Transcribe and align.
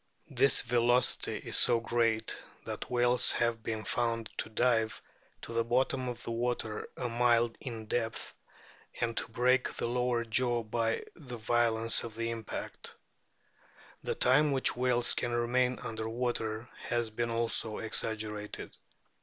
This 0.31 0.63
velocity 0.63 1.37
is 1.37 1.57
so 1.57 1.79
great 1.79 2.35
that 2.65 2.89
whales 2.89 3.33
have 3.33 3.61
been 3.61 3.83
found 3.83 4.31
to 4.37 4.49
dive 4.49 4.99
to 5.43 5.53
the 5.53 5.63
bottom 5.63 6.07
of 6.09 6.25
water 6.25 6.89
a 6.97 7.07
mile 7.07 7.51
in 7.59 7.85
depth 7.85 8.33
and 8.99 9.15
to 9.15 9.27
break 9.31 9.69
the 9.75 9.85
lower 9.85 10.25
jaw 10.25 10.63
by 10.63 11.03
the 11.15 11.37
violence 11.37 12.03
of 12.03 12.15
the 12.15 12.31
impact. 12.31 12.95
The 14.01 14.15
time 14.15 14.49
which 14.51 14.75
whales 14.75 15.13
can 15.13 15.33
remain 15.33 15.77
under 15.77 16.09
water 16.09 16.67
has 16.89 17.11
been 17.11 17.29
also 17.29 17.77
exaggerated. 17.77 18.75